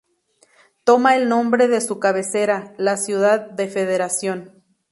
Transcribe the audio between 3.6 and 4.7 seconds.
Federación.